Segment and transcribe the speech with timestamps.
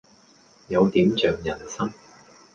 [0.69, 1.93] 有點像人生